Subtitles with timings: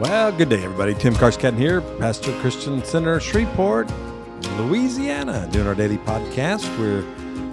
[0.00, 0.94] Well, good day, everybody.
[0.94, 3.90] Tim Carscadden here, Pastor Christian Center, Shreveport,
[4.56, 6.68] Louisiana, doing our daily podcast.
[6.78, 7.02] We're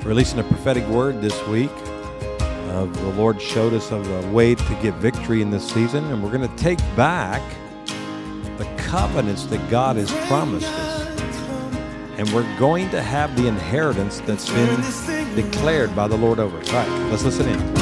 [0.08, 1.72] releasing a prophetic word this week.
[2.70, 6.24] Of the Lord showed us of a way to get victory in this season, and
[6.24, 7.42] we're going to take back
[8.60, 11.20] the covenants that God has promised us.
[12.20, 16.70] And we're going to have the inheritance that's been declared by the Lord over us.
[16.72, 17.74] All right, let's listen in.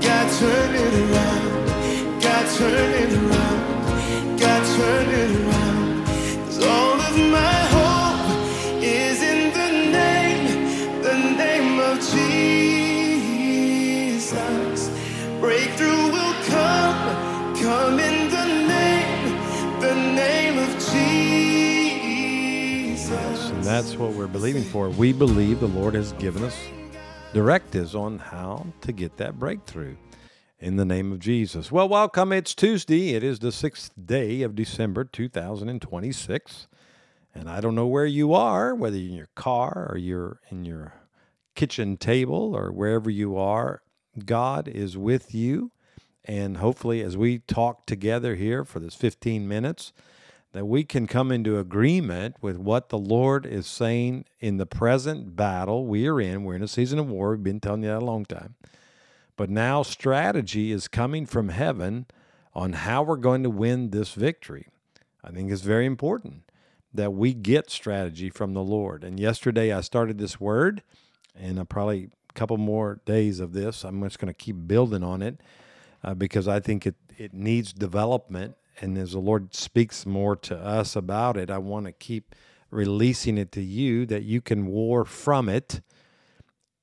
[0.00, 2.22] God turn it around.
[2.22, 4.38] God turn it around.
[4.38, 5.55] God turn it around.
[23.76, 24.88] That's what we're believing for.
[24.88, 26.58] We believe the Lord has given us
[27.34, 29.96] directives on how to get that breakthrough
[30.58, 31.70] in the name of Jesus.
[31.70, 32.32] Well, welcome.
[32.32, 33.10] It's Tuesday.
[33.10, 36.68] It is the sixth day of December 2026.
[37.34, 40.64] And I don't know where you are, whether you're in your car or you're in
[40.64, 40.94] your
[41.54, 43.82] kitchen table or wherever you are.
[44.24, 45.70] God is with you.
[46.24, 49.92] And hopefully, as we talk together here for this 15 minutes,
[50.56, 55.36] that we can come into agreement with what the Lord is saying in the present
[55.36, 56.44] battle we are in.
[56.44, 57.32] We're in a season of war.
[57.32, 58.54] We've been telling you that a long time.
[59.36, 62.06] But now strategy is coming from heaven
[62.54, 64.68] on how we're going to win this victory.
[65.22, 66.50] I think it's very important
[66.94, 69.04] that we get strategy from the Lord.
[69.04, 70.82] And yesterday I started this word,
[71.38, 73.84] and I probably a couple more days of this.
[73.84, 75.38] I'm just going to keep building on it
[76.02, 78.56] uh, because I think it, it needs development.
[78.80, 82.34] And as the Lord speaks more to us about it, I want to keep
[82.70, 85.80] releasing it to you that you can war from it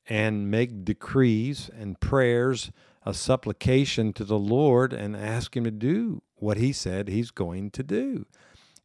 [0.07, 2.71] and make decrees and prayers,
[3.05, 7.71] a supplication to the Lord, and ask Him to do what He said He's going
[7.71, 8.25] to do.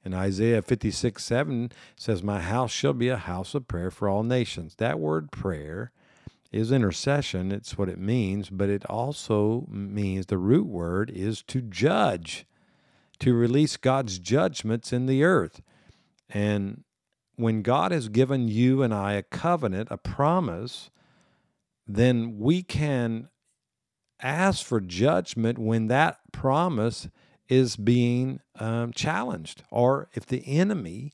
[0.05, 4.23] And Isaiah 56 7 says, My house shall be a house of prayer for all
[4.23, 4.77] nations.
[4.77, 5.93] That word prayer
[6.51, 11.61] is intercession, it's what it means, but it also means the root word is to
[11.61, 12.47] judge,
[13.21, 15.61] to release God's judgments in the earth.
[16.29, 16.85] And
[17.37, 20.91] when God has given you and I a covenant, a promise,
[21.87, 23.29] then we can
[24.21, 27.09] ask for judgment when that promise
[27.49, 31.13] is being um, challenged, or if the enemy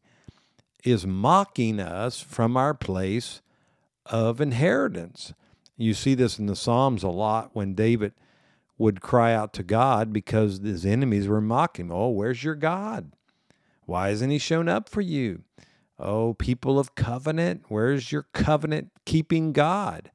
[0.82, 3.40] is mocking us from our place
[4.06, 5.32] of inheritance.
[5.76, 8.12] You see this in the Psalms a lot when David
[8.78, 11.92] would cry out to God because his enemies were mocking him.
[11.92, 13.12] Oh, where's your God?
[13.86, 15.42] Why hasn't he shown up for you?
[15.98, 20.10] Oh, people of covenant, where's your covenant keeping God?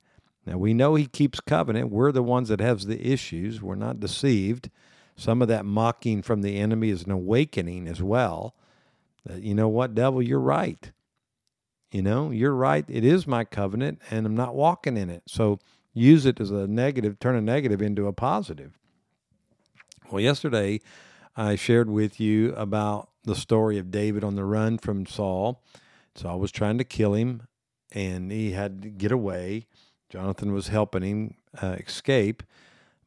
[0.46, 1.92] Now we know he keeps covenant.
[1.92, 3.62] We're the ones that have the issues.
[3.62, 4.70] We're not deceived.
[5.16, 8.56] Some of that mocking from the enemy is an awakening as well.
[9.26, 10.92] That you know what, devil, you're right.
[11.92, 12.86] You know, you're right.
[12.88, 15.24] It is my covenant and I'm not walking in it.
[15.28, 15.60] So
[16.00, 18.78] use it as a negative, turn a negative into a positive.
[20.12, 20.82] Well, yesterday
[21.36, 25.62] I shared with you about the story of David on the run from Saul.
[26.16, 27.48] Saul was trying to kill him
[27.92, 29.68] and he had to get away.
[30.10, 32.44] Jonathan was helping him uh, escape,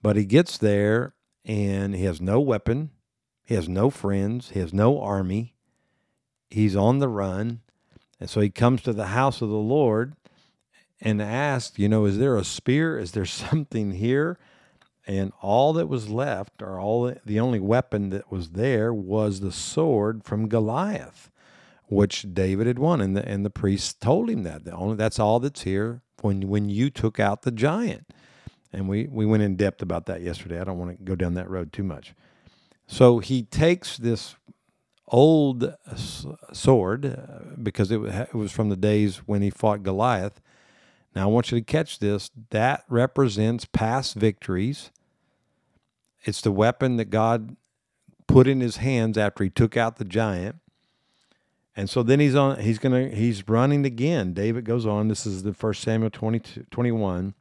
[0.00, 1.14] but he gets there
[1.44, 2.90] and he has no weapon,
[3.44, 5.54] he has no friends, he has no army.
[6.48, 7.60] He's on the run.
[8.20, 10.14] And so he comes to the house of the Lord
[11.04, 12.98] and asked, you know, is there a spear?
[12.98, 14.38] Is there something here?
[15.04, 19.50] And all that was left, or all the only weapon that was there, was the
[19.50, 21.28] sword from Goliath,
[21.88, 23.00] which David had won.
[23.00, 24.64] And the, and the priest told him that.
[24.64, 28.06] The only, that's all that's here when, when you took out the giant.
[28.72, 30.60] And we, we went in depth about that yesterday.
[30.60, 32.14] I don't want to go down that road too much.
[32.86, 34.36] So he takes this
[35.08, 35.74] old
[36.52, 40.40] sword uh, because it, it was from the days when he fought Goliath.
[41.14, 42.30] Now, I want you to catch this.
[42.50, 44.90] That represents past victories.
[46.24, 47.56] It's the weapon that God
[48.26, 50.56] put in his hands after he took out the giant.
[51.76, 54.34] And so then he's on he's going to he's running again.
[54.34, 55.08] David goes on.
[55.08, 57.34] This is the first Samuel 22, 21.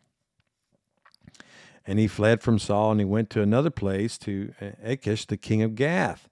[1.85, 5.37] And he fled from Saul and he went to another place to uh, Achish, the
[5.37, 6.29] king of Gath.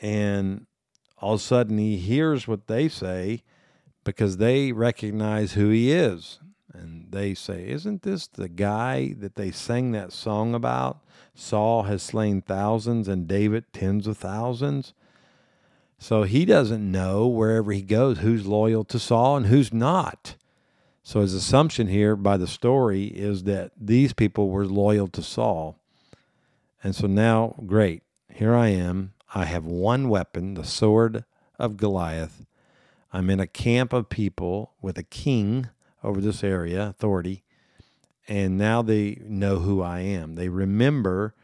[0.00, 0.66] And
[1.18, 3.42] all of a sudden he hears what they say
[4.08, 6.38] because they recognize who he is.
[6.72, 11.00] And they say, Isn't this the guy that they sang that song about?
[11.34, 14.94] Saul has slain thousands and David tens of thousands.
[15.98, 20.36] So he doesn't know wherever he goes who's loyal to Saul and who's not.
[21.02, 25.76] So his assumption here by the story is that these people were loyal to Saul.
[26.82, 29.12] And so now, great, here I am.
[29.34, 31.26] I have one weapon, the sword
[31.58, 32.46] of Goliath.
[33.12, 35.68] I'm in a camp of people with a king
[36.02, 37.42] over this area, authority,
[38.28, 40.34] and now they know who I am.
[40.34, 41.34] They remember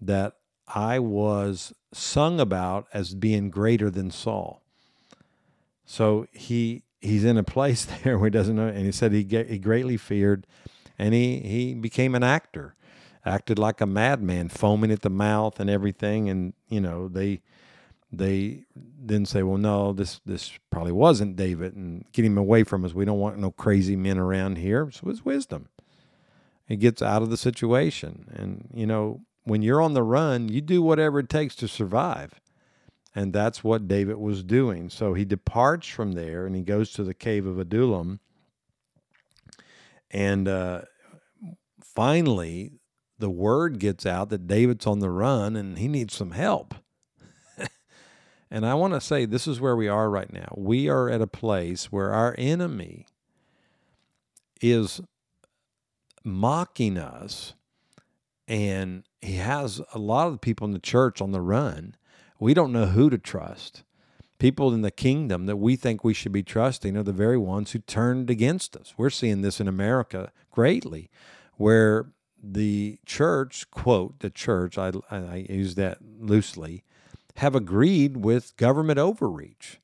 [0.00, 0.34] that
[0.68, 4.62] I was sung about as being greater than Saul.
[5.86, 9.24] So he he's in a place there where he doesn't know, and he said he
[9.48, 10.46] he greatly feared,
[10.98, 12.74] and he he became an actor,
[13.24, 17.40] acted like a madman, foaming at the mouth and everything, and you know they
[18.12, 22.84] they then say, well, no, this this probably wasn't David, and get him away from
[22.84, 22.94] us.
[22.94, 24.90] We don't want no crazy men around here.
[24.90, 25.68] So it's wisdom.
[26.66, 30.60] He gets out of the situation, and you know when you're on the run, you
[30.60, 32.40] do whatever it takes to survive.
[33.14, 34.90] And that's what David was doing.
[34.90, 38.20] So he departs from there and he goes to the cave of Adullam.
[40.10, 40.82] And uh,
[41.80, 42.72] finally,
[43.18, 46.74] the word gets out that David's on the run and he needs some help.
[48.50, 50.52] And I want to say this is where we are right now.
[50.56, 53.06] We are at a place where our enemy
[54.60, 55.00] is
[56.24, 57.54] mocking us
[58.48, 61.96] and he has a lot of the people in the church on the run.
[62.38, 63.82] We don't know who to trust.
[64.38, 67.72] People in the kingdom that we think we should be trusting are the very ones
[67.72, 68.94] who turned against us.
[68.96, 71.10] We're seeing this in America greatly,
[71.56, 72.06] where
[72.42, 76.84] the church, quote, the church, I, I use that loosely,
[77.36, 79.80] have agreed with government overreach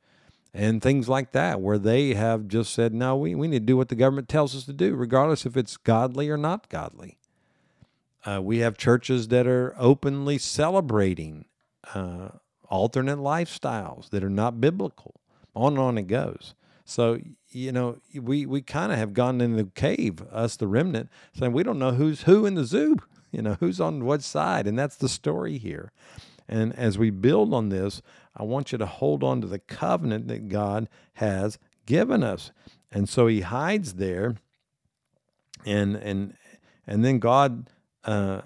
[0.55, 3.77] and things like that, where they have just said, no, we, we need to do
[3.77, 7.19] what the government tells us to do, regardless if it's godly or not godly.
[8.25, 11.47] Uh, we have churches that are openly celebrating
[11.95, 12.29] uh,
[12.69, 15.21] alternate lifestyles that are not biblical.
[15.55, 16.55] On and on it goes.
[16.85, 17.19] So,
[17.51, 21.53] you know, we, we kind of have gone in the cave, us, the remnant, saying
[21.53, 22.97] we don't know who's who in the zoo,
[23.31, 24.67] you know, who's on what side.
[24.67, 25.93] And that's the story here.
[26.53, 28.03] And as we build on this,
[28.37, 32.53] I want you to hold on to the covenant that God has given us.
[32.91, 34.37] And so he hides there
[35.65, 36.35] and and
[36.87, 37.71] and then God
[38.05, 38.43] uh,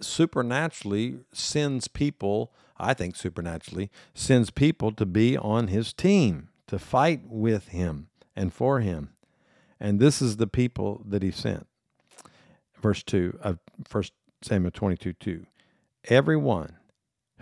[0.00, 7.22] supernaturally sends people, I think supernaturally, sends people to be on his team, to fight
[7.24, 9.10] with him and for him.
[9.80, 11.66] And this is the people that he sent.
[12.80, 13.58] Verse 2 of
[13.90, 14.04] 1
[14.40, 15.46] Samuel 22 2.
[16.04, 16.76] Everyone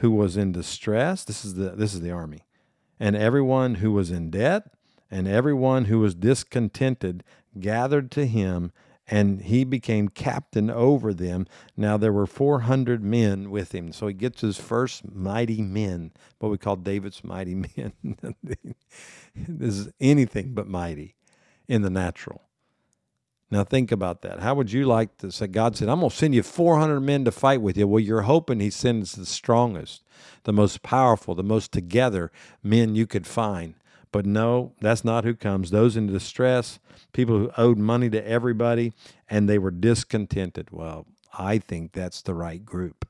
[0.01, 2.47] who was in distress, this is the this is the army,
[2.99, 4.65] and everyone who was in debt,
[5.11, 7.25] and everyone who was discontented
[7.59, 8.73] gathered to him
[9.11, 11.47] and he became captain over them.
[11.77, 13.93] Now there were 400 men with him.
[13.93, 17.93] So he gets his first mighty men, what we call David's mighty men.
[19.35, 21.17] this is anything but mighty
[21.69, 22.43] in the natural.
[23.51, 24.41] Now think about that.
[24.41, 27.25] How would you like to say, God said, I'm going to send you 400 men
[27.25, 27.89] to fight with you?
[27.89, 30.03] Well, you're hoping he sends the strongest,
[30.45, 32.31] the most powerful, the most together
[32.63, 33.75] men you could find.
[34.13, 35.71] But no, that's not who comes.
[35.71, 36.79] Those in distress,
[37.13, 38.93] people who owed money to everybody,
[39.29, 40.71] and they were discontented.
[40.71, 43.07] Well, I think that's the right group.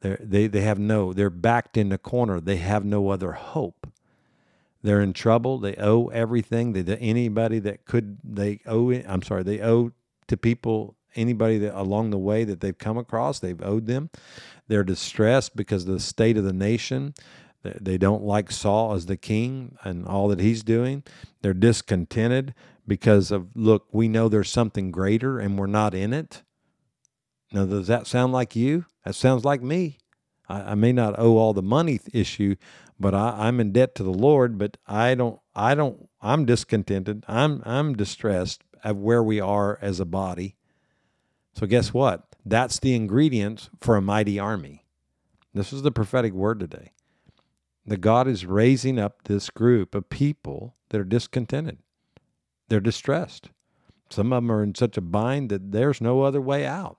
[0.00, 1.12] They're, they they have no.
[1.12, 2.40] They're backed in the corner.
[2.40, 3.90] They have no other hope.
[4.84, 5.58] They're in trouble.
[5.58, 6.74] They owe everything.
[6.74, 8.92] They anybody that could they owe.
[8.92, 9.42] I'm sorry.
[9.42, 9.92] They owe
[10.28, 13.38] to people anybody that along the way that they've come across.
[13.38, 14.10] They've owed them.
[14.68, 17.14] They're distressed because of the state of the nation.
[17.62, 21.02] They don't like Saul as the king and all that he's doing.
[21.40, 22.52] They're discontented
[22.86, 26.42] because of, look, we know there's something greater and we're not in it.
[27.52, 28.84] Now, does that sound like you?
[29.06, 29.96] That sounds like me.
[30.46, 32.56] I, I may not owe all the money issue,
[32.98, 37.24] but I, I'm in debt to the Lord, but I don't, I don't, I'm discontented.
[37.28, 40.56] I'm, I'm distressed of where we are as a body.
[41.54, 42.24] So guess what?
[42.44, 44.84] That's the ingredients for a mighty army.
[45.54, 46.92] This is the prophetic word today
[47.86, 51.78] that God is raising up this group of people that are discontented.
[52.68, 53.50] They're distressed.
[54.10, 56.98] Some of them are in such a bind that there's no other way out.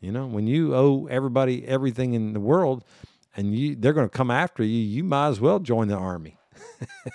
[0.00, 2.84] You know, when you owe everybody everything in the world
[3.36, 6.38] and you they're going to come after you, you might as well join the army.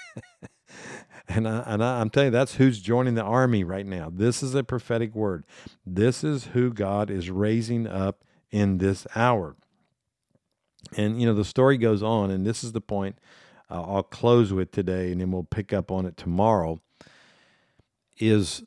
[1.28, 4.12] and I, and I, I'm telling you, that's who's joining the army right now.
[4.14, 5.46] This is a prophetic word.
[5.86, 9.56] This is who God is raising up in this hour.
[10.96, 13.18] And, you know, the story goes on, and this is the point
[13.70, 16.82] uh, I'll close with today, and then we'll pick up on it tomorrow.
[18.18, 18.64] is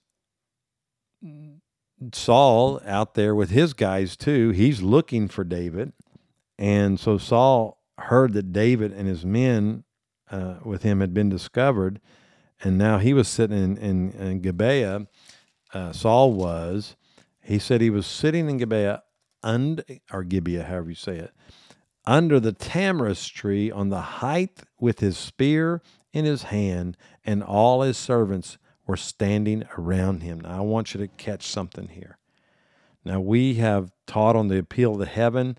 [2.12, 4.50] Saul out there with his guys too.
[4.50, 5.92] He's looking for David.
[6.58, 9.84] And so Saul heard that David and his men
[10.30, 12.00] uh, with him had been discovered.
[12.62, 15.06] And now he was sitting in, in, in Gibeah.
[15.72, 16.96] Uh, Saul was.
[17.42, 19.02] He said he was sitting in Gibeah,
[19.42, 21.32] und, or Gibeah, however you say it,
[22.04, 25.80] under the tamarisk tree on the height with his spear
[26.12, 30.40] in his hand, and all his servants were standing around him.
[30.40, 32.18] Now, I want you to catch something here.
[33.04, 35.56] Now, we have taught on the appeal to heaven.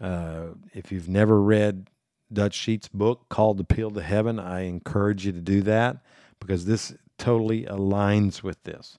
[0.00, 1.88] Uh, if you've never read
[2.32, 5.98] Dutch Sheets' book called The Appeal to Heaven, I encourage you to do that
[6.38, 8.98] because this totally aligns with this.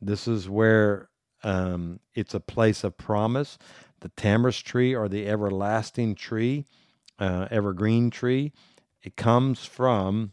[0.00, 1.08] This is where
[1.42, 3.58] um, it's a place of promise.
[4.00, 6.66] The tamarisk tree or the everlasting tree,
[7.18, 8.52] uh, evergreen tree,
[9.02, 10.32] it comes from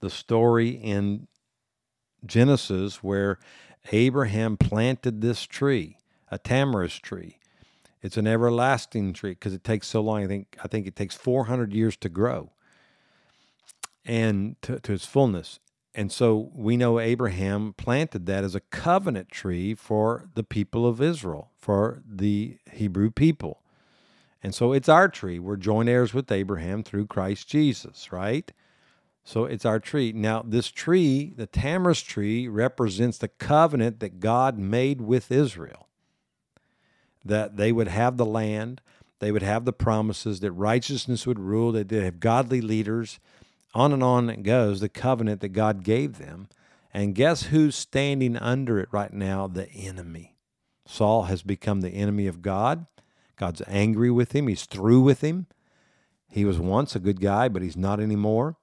[0.00, 1.28] the story in
[2.24, 3.38] Genesis where
[3.92, 5.98] Abraham planted this tree,
[6.30, 7.37] a tamarisk tree.
[8.08, 10.24] It's an everlasting tree because it takes so long.
[10.24, 12.52] I think I think it takes 400 years to grow
[14.02, 15.60] and to, to its fullness.
[15.94, 21.02] And so we know Abraham planted that as a covenant tree for the people of
[21.02, 23.60] Israel, for the Hebrew people.
[24.42, 25.38] And so it's our tree.
[25.38, 28.50] We're joint heirs with Abraham through Christ Jesus, right?
[29.22, 30.12] So it's our tree.
[30.12, 35.87] Now, this tree, the tamarisk tree, represents the covenant that God made with Israel.
[37.28, 38.80] That they would have the land,
[39.20, 43.20] they would have the promises, that righteousness would rule, that they'd have godly leaders,
[43.74, 46.48] on and on it goes, the covenant that God gave them.
[46.92, 49.46] And guess who's standing under it right now?
[49.46, 50.36] The enemy.
[50.86, 52.86] Saul has become the enemy of God.
[53.36, 54.48] God's angry with him.
[54.48, 55.46] He's through with him.
[56.28, 58.56] He was once a good guy, but he's not anymore.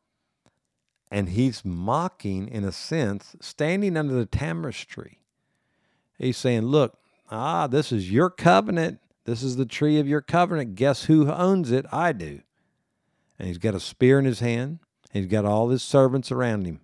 [1.11, 5.19] And he's mocking, in a sense, standing under the tamarisk tree.
[6.17, 6.97] He's saying, Look,
[7.29, 8.99] ah, this is your covenant.
[9.25, 10.75] This is the tree of your covenant.
[10.75, 11.85] Guess who owns it?
[11.91, 12.41] I do.
[13.39, 14.79] And he's got a spear in his hand.
[15.11, 16.81] He's got all his servants around him.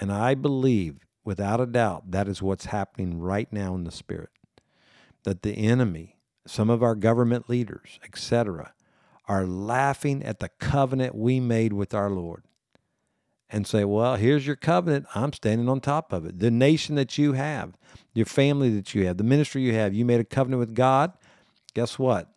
[0.00, 4.30] And I believe, without a doubt, that is what's happening right now in the spirit.
[5.24, 6.16] That the enemy,
[6.46, 8.72] some of our government leaders, etc.,
[9.28, 12.45] are laughing at the covenant we made with our Lord
[13.50, 15.06] and say, Well, here's your covenant.
[15.14, 16.38] I'm standing on top of it.
[16.38, 17.76] The nation that you have,
[18.14, 21.12] your family that you have, the ministry you have, you made a covenant with God.
[21.74, 22.30] Guess what?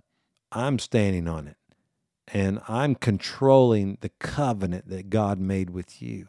[0.51, 1.57] I'm standing on it
[2.33, 6.27] and I'm controlling the covenant that God made with you.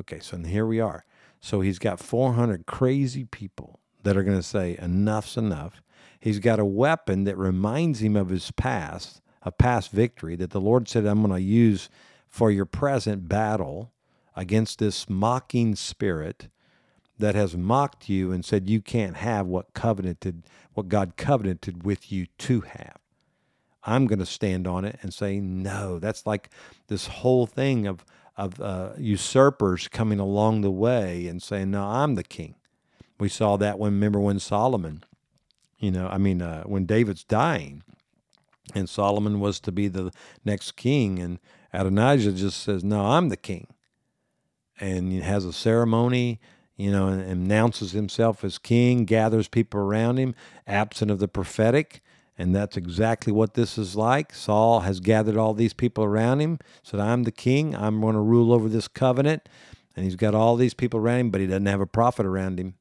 [0.00, 1.04] Okay, so here we are.
[1.40, 5.82] So he's got 400 crazy people that are going to say, enough's enough.
[6.18, 10.60] He's got a weapon that reminds him of his past, a past victory that the
[10.60, 11.88] Lord said, I'm going to use
[12.30, 13.92] for your present battle
[14.36, 16.48] against this mocking spirit
[17.18, 22.10] that has mocked you and said you can't have what covenanted what God covenanted with
[22.10, 22.96] you to have.
[23.82, 26.48] I'm going to stand on it and say, no, that's like
[26.86, 28.04] this whole thing of,
[28.36, 32.54] of uh, usurpers coming along the way and saying, no, I'm the king.
[33.18, 35.02] We saw that when, remember when Solomon,
[35.78, 37.82] you know, I mean, uh, when David's dying
[38.74, 40.12] and Solomon was to be the
[40.44, 41.38] next king, and
[41.72, 43.68] Adonijah just says, no, I'm the king.
[44.80, 46.40] And he has a ceremony,
[46.76, 50.34] you know, and announces himself as king, gathers people around him,
[50.66, 52.02] absent of the prophetic
[52.40, 54.32] and that's exactly what this is like.
[54.32, 57.76] Saul has gathered all these people around him, said, I'm the king.
[57.76, 59.46] I'm going to rule over this covenant.
[59.94, 62.58] And he's got all these people around him, but he doesn't have a prophet around
[62.58, 62.76] him.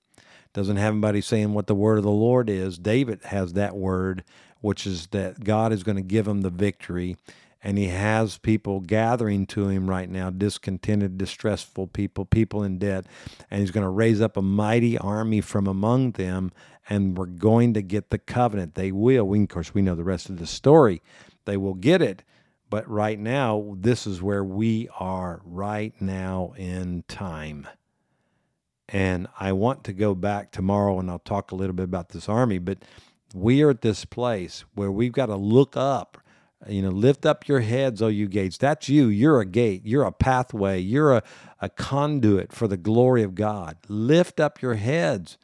[0.54, 2.78] Doesn't have anybody saying what the word of the Lord is.
[2.78, 4.24] David has that word,
[4.62, 7.18] which is that God is going to give him the victory.
[7.62, 13.06] And he has people gathering to him right now, discontented, distressful people, people in debt.
[13.52, 16.52] And he's going to raise up a mighty army from among them
[16.90, 18.76] and we're going to get the covenant.
[18.76, 19.26] They will.
[19.26, 21.02] We, of course, we know the rest of the story.
[21.46, 22.24] They will get it.
[22.70, 27.68] But right now, this is where we are right now in time.
[28.88, 32.28] And I want to go back tomorrow and I'll talk a little bit about this
[32.28, 32.58] army.
[32.58, 32.80] But
[33.34, 36.18] we are at this place where we've got to look up.
[36.68, 38.58] You know, lift up your heads, O you gates.
[38.58, 39.08] That's you.
[39.08, 39.84] You're a gate.
[39.86, 40.80] You're a pathway.
[40.80, 41.24] You're a,
[41.62, 43.78] a conduit for the glory of God.
[43.88, 45.38] Lift up your heads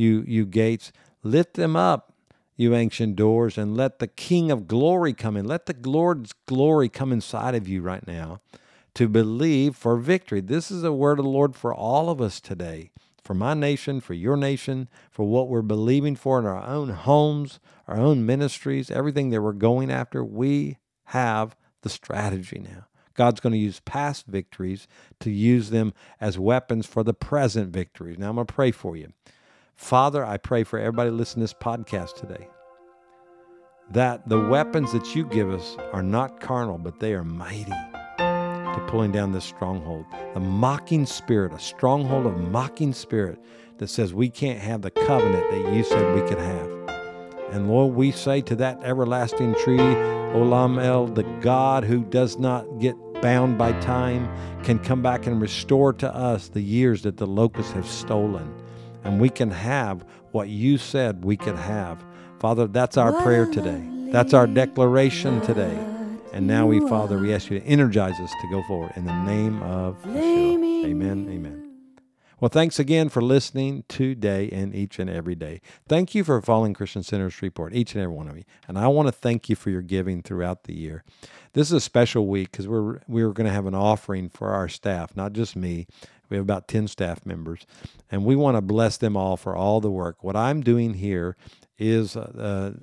[0.00, 0.92] you, you gates.
[1.22, 2.14] Lift them up,
[2.56, 5.44] you ancient doors, and let the King of glory come in.
[5.44, 8.40] Let the Lord's glory come inside of you right now
[8.94, 10.40] to believe for victory.
[10.40, 12.90] This is a word of the Lord for all of us today,
[13.30, 17.60] for my nation, for your nation, for what we're believing for in our own homes,
[17.86, 20.24] our own ministries, everything that we're going after.
[20.24, 22.88] We have the strategy now.
[23.14, 24.88] God's going to use past victories
[25.20, 28.18] to use them as weapons for the present victories.
[28.18, 29.12] Now I'm going to pray for you.
[29.76, 32.48] Father, I pray for everybody listening to this podcast today
[33.92, 37.70] that the weapons that you give us are not carnal, but they are mighty
[38.80, 40.06] to pulling down this stronghold.
[40.34, 43.38] The mocking spirit, a stronghold of mocking spirit
[43.78, 46.70] that says we can't have the covenant that you said we could have.
[47.52, 52.64] And Lord, we say to that everlasting tree, Olam El, the God who does not
[52.78, 54.28] get bound by time,
[54.62, 58.54] can come back and restore to us the years that the locusts have stolen.
[59.02, 62.04] And we can have what you said we could have.
[62.38, 63.82] Father, that's our prayer today.
[64.12, 65.89] That's our declaration today.
[66.32, 69.24] And now we, Father, we ask you to energize us to go forward in the
[69.24, 70.84] name of Yeshua.
[70.84, 71.28] Amen.
[71.28, 71.70] Amen.
[72.38, 75.60] Well, thanks again for listening today and each and every day.
[75.88, 78.44] Thank you for following Christian Center Shreveport, each and every one of you.
[78.66, 81.04] And I want to thank you for your giving throughout the year.
[81.52, 84.68] This is a special week because we're we're going to have an offering for our
[84.68, 85.86] staff, not just me.
[86.30, 87.66] We have about 10 staff members,
[88.10, 90.22] and we want to bless them all for all the work.
[90.22, 91.36] What I'm doing here
[91.76, 92.76] is a,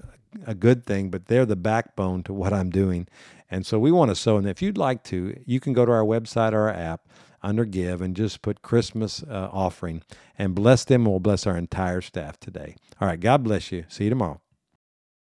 [0.46, 3.08] a good thing, but they're the backbone to what I'm doing.
[3.50, 4.38] And so we want to sow.
[4.38, 7.08] And if you'd like to, you can go to our website or our app
[7.42, 10.04] under Give and just put Christmas uh, offering
[10.38, 11.02] and bless them.
[11.02, 12.76] And we'll bless our entire staff today.
[13.00, 13.20] All right.
[13.20, 13.86] God bless you.
[13.88, 14.42] See you tomorrow.